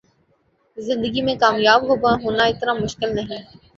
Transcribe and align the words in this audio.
زندگی 0.77 1.21
میں 1.21 1.35
کامیاب 1.39 1.81
ہونا 2.23 2.43
اتنا 2.45 2.73
مشکل 2.75 3.15
نہیں 3.15 3.43